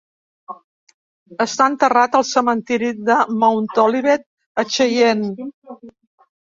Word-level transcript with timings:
Està 1.45 1.67
enterrat 1.73 2.17
al 2.21 2.25
cementiri 2.31 2.91
de 3.11 3.19
Mount 3.45 3.71
Olivet, 3.87 4.29
a 4.65 4.69
Cheyenne. 4.77 5.53